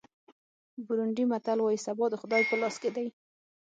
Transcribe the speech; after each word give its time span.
بورونډي 0.85 1.23
متل 1.31 1.59
وایي 1.61 1.79
سبا 1.87 2.05
د 2.09 2.15
خدای 2.21 2.41
په 2.49 2.55
لاس 2.61 2.75
کې 2.81 2.89
دی. 2.95 3.07